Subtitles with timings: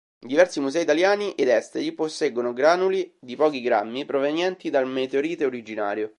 [0.25, 6.09] Diversi musei italiani ed esteri posseggono granuli, di pochi grammi, provenienti dal meteorite originario.